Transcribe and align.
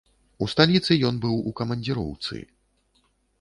У 0.45 0.45
сталіцы 0.53 0.97
ён 1.09 1.19
быў 1.25 1.35
у 1.51 1.53
камандзіроўцы. 1.61 2.43